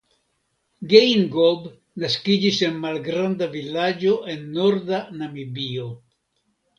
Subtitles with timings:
[0.93, 1.67] Geingob
[2.03, 5.87] naskiĝis en malgranda vilaĝo en norda Namibio.